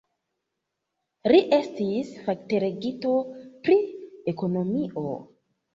[1.33, 3.15] Li estis fakdelegito
[3.69, 3.81] pri
[4.35, 5.11] ekonomio.